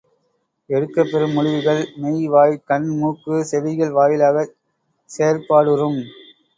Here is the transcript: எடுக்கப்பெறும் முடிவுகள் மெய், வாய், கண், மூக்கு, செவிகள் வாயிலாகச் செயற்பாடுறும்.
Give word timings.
எடுக்கப்பெறும் 0.69 1.35
முடிவுகள் 1.35 1.81
மெய், 1.97 2.25
வாய், 2.27 2.57
கண், 2.65 2.89
மூக்கு, 2.97 3.37
செவிகள் 3.51 3.95
வாயிலாகச் 3.99 4.55
செயற்பாடுறும். 5.09 6.01